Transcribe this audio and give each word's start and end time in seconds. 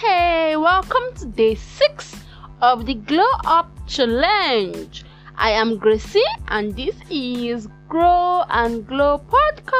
hey, 0.00 0.56
welcome 0.56 1.14
to 1.14 1.26
day 1.26 1.54
six 1.54 2.16
of 2.62 2.86
the 2.86 2.94
Glow 2.94 3.30
Up 3.44 3.68
Challenge. 3.86 5.04
I 5.36 5.50
am 5.50 5.76
Gracie, 5.76 6.22
and 6.48 6.74
this 6.74 6.96
is 7.10 7.68
Grow 7.86 8.44
and 8.48 8.86
Glow 8.86 9.20
Podcast. 9.28 9.74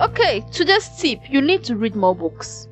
Okay, 0.00 0.44
today's 0.52 0.90
tip 0.98 1.20
you 1.30 1.40
need 1.40 1.64
to 1.64 1.76
read 1.76 1.96
more 1.96 2.14
books. 2.14 2.68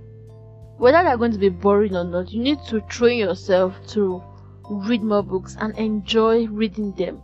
Whether 0.77 1.03
they're 1.03 1.17
going 1.17 1.33
to 1.33 1.39
be 1.39 1.49
boring 1.49 1.97
or 1.97 2.05
not, 2.05 2.31
you 2.31 2.43
need 2.43 2.59
to 2.69 2.83
train 2.83 3.21
yourself 3.21 3.75
to 3.93 4.23
read 4.69 5.03
more 5.03 5.23
books 5.23 5.57
and 5.59 5.75
enjoy 5.79 6.47
reading 6.49 6.93
them. 6.93 7.23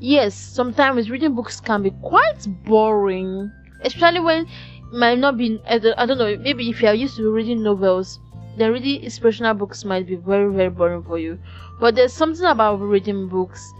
Yes, 0.00 0.34
sometimes 0.34 1.10
reading 1.10 1.34
books 1.34 1.60
can 1.60 1.82
be 1.82 1.90
quite 2.02 2.46
boring, 2.64 3.50
especially 3.82 4.20
when 4.20 4.42
it 4.42 4.48
might 4.92 5.18
not 5.18 5.36
be. 5.36 5.60
I 5.66 5.78
don't 5.78 6.18
know. 6.18 6.36
Maybe 6.36 6.70
if 6.70 6.80
you 6.80 6.88
are 6.88 6.94
used 6.94 7.16
to 7.16 7.30
reading 7.32 7.64
novels, 7.64 8.20
then 8.56 8.72
reading 8.72 9.02
inspirational 9.02 9.54
books 9.54 9.84
might 9.84 10.06
be 10.06 10.14
very 10.14 10.52
very 10.54 10.70
boring 10.70 11.02
for 11.02 11.18
you. 11.18 11.38
But 11.80 11.96
there's 11.96 12.12
something 12.12 12.46
about 12.46 12.76
reading 12.76 13.28
books. 13.28 13.72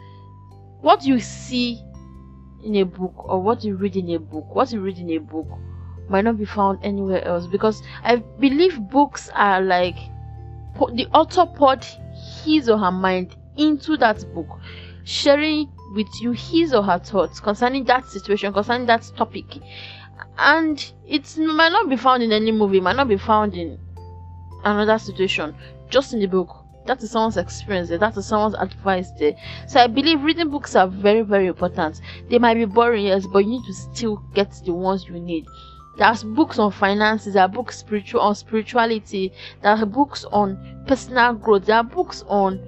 What 0.81 1.05
you 1.05 1.21
see 1.21 1.81
in 2.65 2.75
a 2.77 2.85
book 2.85 3.15
or 3.17 3.41
what 3.41 3.63
you 3.63 3.77
read 3.77 3.95
in 3.95 4.11
a 4.11 4.19
book, 4.19 4.53
what 4.55 4.73
you 4.73 4.81
read 4.81 4.99
in 4.99 5.11
a 5.11 5.19
book 5.19 5.47
might 6.09 6.25
not 6.25 6.37
be 6.37 6.45
found 6.45 6.81
anywhere 6.83 7.25
else 7.25 7.47
because 7.47 7.83
I 8.03 8.17
believe 8.17 8.81
books 8.91 9.31
are 9.35 9.61
like 9.61 9.97
the 10.95 11.07
author 11.13 11.47
poured 11.47 11.85
his 12.45 12.69
or 12.69 12.79
her 12.79 12.91
mind 12.91 13.37
into 13.57 13.97
that 13.99 14.25
book, 14.35 14.49
sharing 15.05 15.69
with 15.95 16.09
you 16.21 16.33
his 16.33 16.75
or 16.75 16.83
her 16.83 16.99
thoughts 16.99 17.41
concerning 17.41 17.85
that 17.85 18.07
situation, 18.07 18.53
concerning 18.53 18.87
that 18.87 19.11
topic. 19.17 19.47
And 20.37 20.93
it 21.07 21.37
might 21.39 21.73
not 21.73 21.89
be 21.89 21.97
found 21.97 22.23
in 22.23 22.33
any 22.33 22.53
movie, 22.53 22.81
might 22.81 22.97
not 22.97 23.09
be 23.09 23.17
found 23.17 23.55
in 23.55 23.79
another 24.65 24.99
situation, 24.99 25.55
just 25.89 26.13
in 26.13 26.21
the 26.21 26.27
book. 26.27 26.65
That 26.87 27.03
is 27.03 27.11
someone's 27.11 27.37
experience 27.37 27.91
there, 27.91 27.99
that 27.99 28.17
is 28.17 28.27
someone's 28.27 28.55
advice 28.55 29.11
there. 29.19 29.35
So 29.67 29.81
I 29.81 29.89
believe 29.89 30.23
reading 30.23 30.51
books 30.51 30.75
are 30.75 30.89
very, 30.89 31.21
very 31.21 31.47
important. 31.47 32.01
They 32.31 32.39
might 32.39 32.55
be 32.55 32.65
boring, 32.65 33.07
yes, 33.07 33.27
but 33.27 33.41
you 33.41 33.51
need 33.51 33.65
to 33.67 33.75
still 33.75 34.17
get 34.35 34.53
the 34.65 34.73
ones 34.73 35.07
you 35.07 35.21
need. 35.21 35.45
There's 35.99 36.23
books 36.23 36.59
on 36.59 36.71
finances, 36.71 37.35
there 37.35 37.43
are 37.43 37.49
books 37.49 37.79
spiritual 37.79 38.21
on 38.21 38.35
spirituality, 38.37 39.33
there 39.63 39.73
are 39.73 39.85
books 39.85 40.25
on 40.31 40.85
personal 40.87 41.35
growth, 41.35 41.67
there 41.67 41.77
are 41.77 41.85
books 41.85 42.25
on 42.29 42.61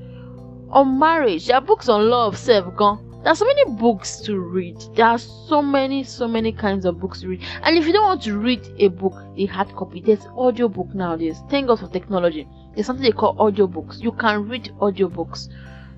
on 0.70 0.98
marriage, 0.98 1.46
there 1.46 1.56
are 1.56 1.62
books 1.62 1.88
on 1.88 2.10
love, 2.10 2.36
self 2.36 2.74
gone. 2.76 3.09
There 3.22 3.32
are 3.32 3.36
so 3.36 3.44
many 3.44 3.64
books 3.76 4.20
to 4.22 4.38
read. 4.38 4.78
There 4.94 5.06
are 5.06 5.18
so 5.18 5.60
many, 5.60 6.04
so 6.04 6.26
many 6.26 6.52
kinds 6.52 6.84
of 6.84 6.98
books 6.98 7.20
to 7.20 7.28
read. 7.28 7.42
And 7.62 7.76
if 7.76 7.86
you 7.86 7.92
don't 7.92 8.04
want 8.04 8.22
to 8.22 8.38
read 8.38 8.66
a 8.78 8.88
book, 8.88 9.14
a 9.36 9.46
hard 9.46 9.68
copy, 9.76 10.00
there's 10.00 10.26
audio 10.36 10.68
book 10.68 10.94
nowadays. 10.94 11.42
Thank 11.50 11.66
God 11.66 11.80
for 11.80 11.88
technology. 11.88 12.48
There's 12.74 12.86
something 12.86 13.04
they 13.04 13.12
call 13.12 13.36
audiobooks. 13.36 14.00
You 14.00 14.12
can 14.12 14.48
read 14.48 14.72
audiobooks. 14.80 15.48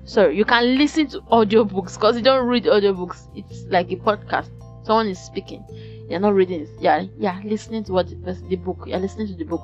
Sorry, 0.05 0.35
you 0.35 0.43
can 0.43 0.77
listen 0.77 1.07
to 1.07 1.21
audiobooks 1.21 1.95
because 1.95 2.17
you 2.17 2.23
don't 2.23 2.45
read 2.45 2.65
audiobooks. 2.65 3.29
It's 3.35 3.63
like 3.69 3.89
a 3.91 3.95
podcast. 3.95 4.49
Someone 4.85 5.07
is 5.07 5.19
speaking 5.19 5.63
you're 6.09 6.19
not 6.19 6.33
reading 6.33 6.67
yeah 6.79 7.05
yeah 7.17 7.41
listening 7.43 7.83
to 7.83 7.91
what 7.91 8.07
the, 8.07 8.33
the 8.49 8.55
book 8.55 8.83
you're 8.85 8.99
listening 8.99 9.27
to 9.27 9.35
the 9.35 9.43
book 9.43 9.63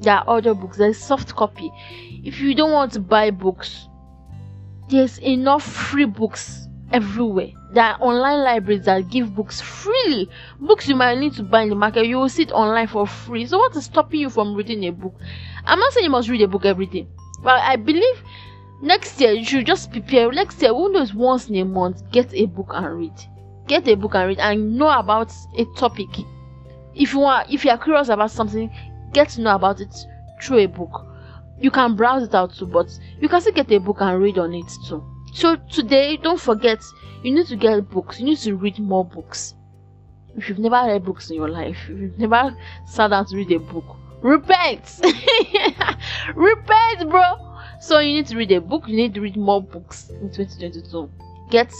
there 0.00 0.14
are 0.14 0.24
audio 0.28 0.54
books 0.54 0.78
there's 0.78 0.96
soft 0.96 1.34
copy 1.34 1.70
if 2.24 2.40
you 2.40 2.54
don't 2.54 2.72
want 2.72 2.92
to 2.92 3.00
buy 3.00 3.30
books 3.30 3.88
there's 4.88 5.18
enough 5.18 5.62
free 5.62 6.04
books 6.04 6.68
everywhere. 6.92 7.52
There 7.72 7.84
are 7.84 7.96
online 8.00 8.42
libraries 8.44 8.84
that 8.86 9.08
give 9.08 9.34
books 9.34 9.60
freely 9.60 10.28
books 10.58 10.88
you 10.88 10.96
might 10.96 11.18
need 11.18 11.34
to 11.34 11.42
buy 11.42 11.62
in 11.62 11.68
the 11.70 11.74
market 11.74 12.06
you 12.06 12.16
will 12.16 12.28
see 12.28 12.42
it 12.42 12.52
online 12.52 12.88
for 12.88 13.06
free. 13.06 13.46
So 13.46 13.58
what 13.58 13.76
is 13.76 13.84
stopping 13.84 14.20
you 14.20 14.30
from 14.30 14.54
reading 14.54 14.84
a 14.86 14.90
book? 14.90 15.14
I'm 15.64 15.78
not 15.78 15.92
saying 15.92 16.04
you 16.04 16.10
must 16.10 16.28
read 16.28 16.42
a 16.42 16.48
book 16.48 16.64
every 16.64 16.86
day. 16.86 17.06
But 17.42 17.60
i 17.60 17.76
believe 17.76 18.22
next 18.82 19.20
year 19.20 19.32
you 19.32 19.44
should 19.44 19.66
just 19.66 19.90
prepare. 19.92 20.30
Next 20.32 20.60
year 20.62 20.72
who 20.72 20.92
knows 20.92 21.14
once 21.14 21.48
in 21.48 21.56
a 21.56 21.64
month 21.64 22.02
get 22.10 22.32
a 22.34 22.46
book 22.46 22.72
and 22.74 22.98
read. 22.98 23.14
Get 23.66 23.86
a 23.88 23.94
book 23.94 24.14
and 24.14 24.28
read 24.28 24.40
and 24.40 24.76
know 24.76 24.90
about 24.90 25.32
a 25.56 25.64
topic. 25.76 26.08
If 26.94 27.12
you 27.12 27.20
want 27.20 27.50
if 27.50 27.64
you 27.64 27.70
are 27.70 27.78
curious 27.78 28.08
about 28.08 28.30
something 28.30 28.70
get 29.12 29.28
to 29.30 29.40
know 29.40 29.54
about 29.54 29.80
it 29.80 29.94
through 30.42 30.58
a 30.58 30.66
book. 30.66 31.06
You 31.60 31.70
can 31.70 31.94
browse 31.94 32.22
it 32.22 32.34
out 32.34 32.54
too 32.54 32.66
but 32.66 32.88
you 33.20 33.28
can 33.28 33.40
still 33.40 33.52
get 33.52 33.70
a 33.70 33.78
book 33.78 33.98
and 34.00 34.20
read 34.20 34.38
on 34.38 34.54
it 34.54 34.66
too 34.88 35.04
so 35.32 35.56
today 35.70 36.16
don't 36.16 36.40
forget 36.40 36.82
you 37.22 37.34
need 37.34 37.46
to 37.46 37.56
get 37.56 37.88
books. 37.90 38.18
You 38.18 38.26
need 38.26 38.38
to 38.38 38.56
read 38.56 38.78
more 38.78 39.04
books. 39.04 39.54
If 40.36 40.48
you've 40.48 40.58
never 40.58 40.86
read 40.86 41.04
books 41.04 41.28
in 41.30 41.36
your 41.36 41.48
life 41.48 41.76
if 41.88 41.98
you've 41.98 42.18
never 42.18 42.56
sat 42.86 43.08
down 43.08 43.26
to 43.26 43.36
read 43.36 43.50
a 43.52 43.58
book 43.58 43.96
repent! 44.22 45.00
Repent 46.34 47.10
bro! 47.10 47.22
So 47.80 47.98
you 47.98 48.12
need 48.14 48.26
to 48.26 48.36
read 48.36 48.52
a 48.52 48.60
book. 48.60 48.86
You 48.86 48.96
need 48.96 49.14
to 49.14 49.20
read 49.20 49.36
more 49.36 49.62
books 49.62 50.10
in 50.10 50.30
2022 50.30 51.10
get 51.50 51.72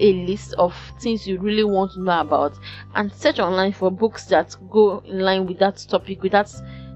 a 0.00 0.12
list 0.26 0.52
of 0.54 0.74
things 1.00 1.26
you 1.26 1.38
really 1.38 1.64
want 1.64 1.92
to 1.92 2.02
know 2.02 2.20
about 2.20 2.52
and 2.96 3.12
search 3.12 3.38
online 3.38 3.72
for 3.72 3.90
books 3.90 4.26
that 4.26 4.54
go 4.70 4.98
in 5.06 5.20
line 5.20 5.46
with 5.46 5.58
that 5.58 5.84
topic 5.88 6.22
with 6.22 6.32
that 6.32 6.52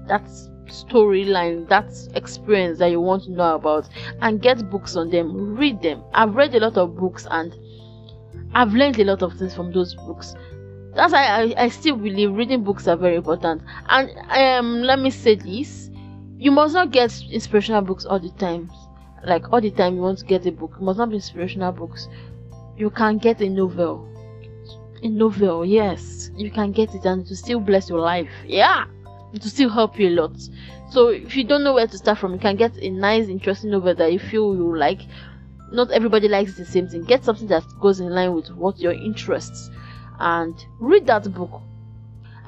that 0.07 0.29
storyline 0.69 1.67
that 1.69 1.91
experience 2.15 2.79
that 2.79 2.91
you 2.91 3.01
want 3.01 3.23
to 3.23 3.31
know 3.31 3.55
about 3.55 3.89
and 4.21 4.41
get 4.41 4.69
books 4.69 4.95
on 4.95 5.09
them. 5.09 5.55
Read 5.55 5.81
them. 5.81 6.03
I've 6.13 6.35
read 6.35 6.53
a 6.55 6.59
lot 6.59 6.77
of 6.77 6.95
books 6.95 7.27
and 7.29 7.53
i've 8.53 8.73
learned 8.73 8.97
a 8.99 9.03
lot 9.03 9.21
of 9.21 9.33
things 9.37 9.53
from 9.55 9.71
those 9.71 9.95
books. 9.95 10.35
That's 10.95 11.13
why 11.13 11.25
I, 11.25 11.63
I 11.63 11.69
still 11.69 11.95
believe 11.95 12.33
reading 12.33 12.63
books 12.63 12.87
are 12.87 12.97
very 12.97 13.15
important. 13.15 13.61
And 13.89 14.09
um 14.29 14.81
let 14.83 14.99
me 14.99 15.09
say 15.09 15.35
this. 15.35 15.89
You 16.37 16.51
must 16.51 16.73
not 16.73 16.91
get 16.91 17.19
inspirational 17.31 17.81
books 17.81 18.05
all 18.05 18.19
the 18.19 18.31
time. 18.31 18.69
Like 19.25 19.51
all 19.51 19.61
the 19.61 19.71
time 19.71 19.95
you 19.95 20.01
want 20.01 20.19
to 20.19 20.25
get 20.25 20.45
a 20.45 20.51
book 20.51 20.73
it 20.77 20.83
must 20.83 20.99
not 20.99 21.09
be 21.09 21.15
inspirational 21.15 21.71
books. 21.71 22.07
You 22.77 22.89
can 22.89 23.17
get 23.17 23.41
a 23.41 23.49
novel. 23.49 24.07
A 25.03 25.07
novel 25.07 25.65
yes. 25.65 26.31
You 26.35 26.51
can 26.51 26.71
get 26.71 26.93
it 26.95 27.05
and 27.05 27.25
to 27.27 27.35
still 27.35 27.59
bless 27.59 27.89
your 27.89 27.99
life. 27.99 28.29
Yeah 28.45 28.85
to 29.33 29.49
still 29.49 29.69
help 29.69 29.99
you 29.99 30.09
a 30.09 30.15
lot 30.21 30.31
so 30.89 31.09
if 31.09 31.35
you 31.35 31.43
don't 31.43 31.63
know 31.63 31.73
where 31.73 31.87
to 31.87 31.97
start 31.97 32.17
from 32.17 32.33
you 32.33 32.39
can 32.39 32.55
get 32.55 32.75
a 32.77 32.89
nice 32.89 33.27
interesting 33.27 33.71
novel 33.71 33.93
that 33.93 34.11
you 34.11 34.19
feel 34.19 34.55
you 34.55 34.75
like 34.77 35.01
not 35.71 35.91
everybody 35.91 36.27
likes 36.27 36.55
the 36.55 36.65
same 36.65 36.87
thing 36.87 37.03
get 37.03 37.23
something 37.23 37.47
that 37.47 37.63
goes 37.81 37.99
in 37.99 38.09
line 38.09 38.33
with 38.33 38.49
what 38.51 38.77
your 38.79 38.93
interests 38.93 39.69
and 40.19 40.65
read 40.79 41.05
that 41.05 41.31
book 41.33 41.61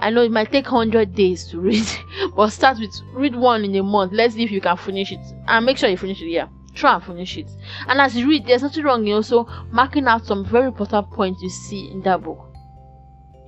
I 0.02 0.12
know 0.12 0.22
it 0.22 0.32
might 0.32 0.50
take 0.50 0.72
100 0.72 1.14
days 1.14 1.46
to 1.48 1.60
read, 1.60 1.86
but 2.34 2.52
start 2.52 2.80
with 2.80 3.02
read 3.12 3.36
one 3.36 3.66
in 3.66 3.76
a 3.76 3.84
month. 3.84 4.14
Let's 4.14 4.34
see 4.34 4.44
if 4.44 4.50
you 4.50 4.62
can 4.62 4.78
finish 4.78 5.12
it 5.12 5.20
and 5.46 5.66
make 5.66 5.78
sure 5.78 5.90
you 5.90 5.98
finish 5.98 6.22
it. 6.22 6.30
Yeah 6.30 6.48
try 6.80 6.96
and 6.96 7.04
finish 7.04 7.38
it. 7.38 7.50
And 7.88 8.00
as 8.00 8.16
you 8.16 8.28
read, 8.28 8.46
there's 8.46 8.64
nothing 8.64 8.84
wrong 8.84 9.06
in 9.08 9.14
also 9.14 9.46
marking 9.72 10.08
out 10.08 10.26
some 10.26 10.46
very 10.46 10.68
important 10.68 11.12
points 11.12 11.42
you 11.42 11.50
see 11.50 11.90
in 11.92 12.02
that 12.04 12.24
book. 12.24 12.49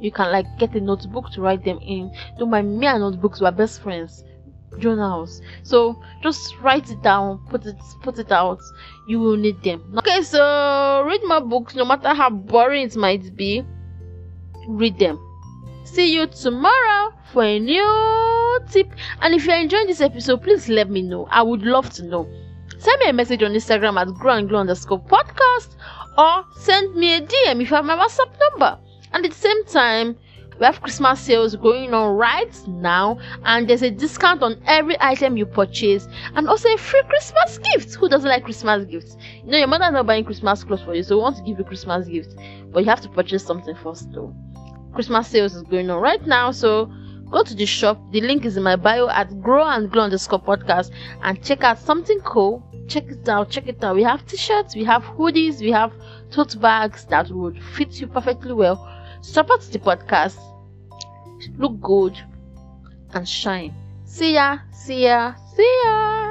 You 0.02 0.12
can 0.12 0.32
like 0.32 0.46
get 0.58 0.76
a 0.76 0.82
notebook 0.82 1.32
to 1.32 1.42
write 1.42 1.64
them 1.64 1.80
in. 1.80 2.12
Don't 2.38 2.50
mind 2.50 2.80
me 2.80 2.88
and 2.88 3.02
notebooks, 3.02 3.40
we're 3.40 3.52
best 3.52 3.82
friends. 3.82 4.24
Journals. 4.80 5.42
So 5.64 6.02
just 6.24 6.58
write 6.62 6.90
it 6.90 7.02
down, 7.02 7.46
put 7.50 7.66
it 7.66 7.76
put 8.02 8.18
it 8.20 8.32
out. 8.32 8.60
You 9.08 9.20
will 9.20 9.38
need 9.38 9.62
them. 9.64 9.94
Okay, 9.98 10.22
so 10.22 11.04
read 11.06 11.22
my 11.26 11.40
books, 11.40 11.76
no 11.76 11.86
matter 11.86 12.14
how 12.14 12.30
boring 12.30 12.88
it 12.88 12.96
might 12.96 13.36
be. 13.36 13.66
Read 14.68 14.98
them. 14.98 15.20
See 15.84 16.14
you 16.16 16.26
tomorrow 16.28 17.14
for 17.34 17.44
a 17.44 17.60
new 17.60 18.60
tip. 18.72 18.88
And 19.22 19.36
if 19.36 19.46
you're 19.46 19.58
enjoying 19.58 19.88
this 19.88 20.00
episode, 20.00 20.42
please 20.42 20.70
let 20.70 20.90
me 20.90 21.02
know. 21.02 21.28
I 21.30 21.42
would 21.42 21.64
love 21.64 21.90
to 21.96 22.04
know 22.04 22.28
send 22.82 23.00
me 23.00 23.10
a 23.10 23.14
message 23.14 23.44
on 23.44 23.52
Instagram 23.52 24.00
at 24.02 24.12
grow 24.16 24.42
glow 24.44 24.60
underscore 24.60 25.00
podcast 25.02 25.76
or 26.18 26.46
send 26.56 26.96
me 26.96 27.14
a 27.16 27.22
DM 27.22 27.62
if 27.62 27.70
you 27.70 27.76
have 27.76 27.86
my 27.86 27.96
WhatsApp 27.96 28.34
number. 28.40 28.80
And 29.14 29.26
at 29.26 29.32
the 29.32 29.38
same 29.38 29.66
time, 29.66 30.18
we 30.62 30.66
have 30.66 30.80
Christmas 30.80 31.20
sales 31.20 31.56
going 31.56 31.92
on 31.92 32.16
right 32.18 32.68
now, 32.68 33.18
and 33.46 33.68
there's 33.68 33.82
a 33.82 33.90
discount 33.90 34.44
on 34.44 34.62
every 34.68 34.96
item 35.02 35.36
you 35.36 35.48
purchase, 35.48 36.08
and 36.36 36.48
also 36.48 36.72
a 36.72 36.78
free 36.78 37.02
Christmas 37.10 37.58
gift. 37.58 37.96
Who 37.96 38.08
doesn't 38.08 38.30
like 38.30 38.44
Christmas 38.44 38.86
gifts? 38.86 39.18
You 39.44 39.52
know, 39.52 39.58
your 39.58 39.68
mother's 39.68 39.92
not 39.92 40.06
buying 40.06 40.24
Christmas 40.24 40.64
clothes 40.64 40.84
for 40.84 40.94
you, 40.94 41.02
so 41.02 41.18
we 41.18 41.24
want 41.24 41.38
to 41.38 41.44
give 41.44 41.58
you 41.58 41.66
Christmas 41.66 42.08
gift, 42.08 42.36
but 42.72 42.84
you 42.84 42.90
have 42.90 43.02
to 43.02 43.10
purchase 43.10 43.44
something 43.44 43.76
first, 43.82 44.12
though. 44.12 44.36
Christmas 44.94 45.28
sales 45.28 45.56
is 45.56 45.64
going 45.64 45.90
on 45.90 46.00
right 46.00 46.26
now, 46.28 46.52
so 46.52 46.92
go 47.32 47.42
to 47.44 47.56
the 47.56 47.66
shop. 47.66 48.00
The 48.12 48.22
link 48.22 48.46
is 48.46 48.56
in 48.56 48.62
my 48.62 48.76
bio 48.76 49.08
at 49.10 49.42
grow 49.42 49.66
and 49.66 49.90
glow 49.90 50.04
underscore 50.04 50.44
podcast 50.44 50.92
and 51.24 51.44
check 51.44 51.64
out 51.64 51.80
something 51.80 52.20
cool 52.20 52.64
check 52.88 53.08
it 53.08 53.30
out 53.30 53.50
check 53.50 53.68
it 53.68 53.82
out 53.86 53.96
we 53.96 54.04
have 54.04 54.26
t-shirts 54.26 54.76
we 54.76 54.84
have 54.84 55.02
hoodies 55.04 55.62
we 55.62 55.72
have 55.72 55.94
tote 56.30 56.60
bags 56.60 57.06
that 57.06 57.30
would 57.30 57.58
fit 57.76 58.02
you 58.02 58.08
perfectly 58.08 58.52
well 58.52 58.86
support 59.22 59.62
the 59.72 59.80
podcast. 59.80 60.38
Look 61.58 61.80
good 61.82 62.18
and 63.14 63.28
shine. 63.28 63.74
See 64.06 64.34
ya 64.34 64.60
see 64.72 65.04
ya 65.06 65.34
see 65.56 65.82
ya 65.86 66.31